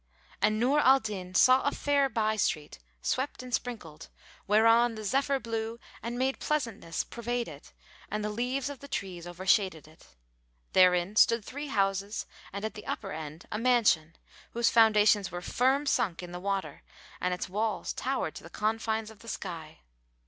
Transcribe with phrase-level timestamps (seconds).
[0.41, 4.09] And Nur al Din saw a fair bystreet, swept and sprinkled,
[4.47, 7.71] whereon the zephyr blew and made pleasantness pervade it
[8.09, 10.07] and the leaves of the trees overshaded it.
[10.73, 14.15] Therein stood three houses and at the upper end a mansion,
[14.53, 16.81] whose foundations were firm sunk in the water
[17.19, 19.81] and its walls towered to the confines of the sky.